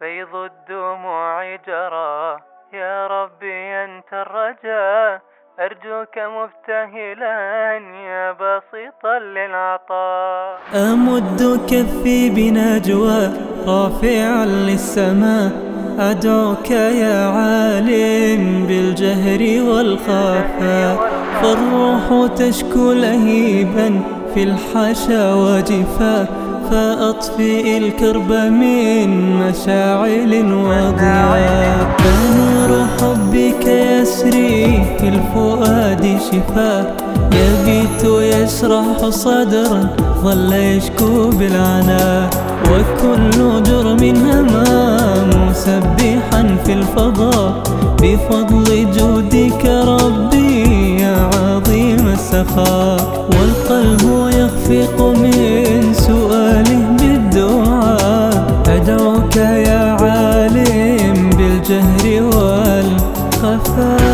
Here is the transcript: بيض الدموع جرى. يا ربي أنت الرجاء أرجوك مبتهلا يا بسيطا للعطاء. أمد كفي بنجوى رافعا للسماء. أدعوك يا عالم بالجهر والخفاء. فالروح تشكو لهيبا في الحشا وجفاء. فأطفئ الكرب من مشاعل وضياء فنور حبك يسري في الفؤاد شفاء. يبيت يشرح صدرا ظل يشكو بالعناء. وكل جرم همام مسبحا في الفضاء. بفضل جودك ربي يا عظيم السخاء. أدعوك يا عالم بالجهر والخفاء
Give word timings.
بيض 0.00 0.34
الدموع 0.34 1.56
جرى. 1.56 2.38
يا 2.72 3.06
ربي 3.06 3.84
أنت 3.84 4.12
الرجاء 4.12 5.20
أرجوك 5.60 6.14
مبتهلا 6.18 7.36
يا 8.08 8.32
بسيطا 8.32 9.18
للعطاء. 9.18 10.58
أمد 10.74 11.60
كفي 11.70 12.30
بنجوى 12.30 13.22
رافعا 13.66 14.44
للسماء. 14.46 15.52
أدعوك 15.98 16.70
يا 16.70 17.26
عالم 17.36 18.66
بالجهر 18.68 19.42
والخفاء. 19.70 20.96
فالروح 21.42 22.34
تشكو 22.36 22.92
لهيبا 22.92 24.02
في 24.34 24.42
الحشا 24.42 25.34
وجفاء. 25.34 26.26
فأطفئ 26.70 27.78
الكرب 27.78 28.32
من 28.32 29.36
مشاعل 29.36 30.32
وضياء 30.54 31.96
فنور 31.98 32.86
حبك 32.98 33.66
يسري 33.66 34.84
في 34.98 35.08
الفؤاد 35.08 36.18
شفاء. 36.30 36.96
يبيت 37.32 38.04
يشرح 38.04 39.08
صدرا 39.08 39.88
ظل 40.24 40.52
يشكو 40.52 41.30
بالعناء. 41.30 42.30
وكل 42.70 43.62
جرم 43.62 44.02
همام 44.04 45.48
مسبحا 45.48 46.56
في 46.64 46.72
الفضاء. 46.72 47.62
بفضل 48.02 48.86
جودك 48.96 49.64
ربي 49.66 51.00
يا 51.00 51.30
عظيم 51.34 52.08
السخاء. 52.08 53.26
أدعوك 58.76 59.36
يا 59.36 59.96
عالم 60.00 61.30
بالجهر 61.30 62.22
والخفاء 62.22 64.09